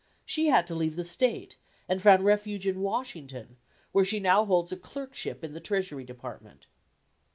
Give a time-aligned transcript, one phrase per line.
[0.25, 1.57] She had to leave the State,
[1.87, 3.57] and found refuge in Washington,
[3.91, 6.65] where she now holds a clerkship in the Treasury department.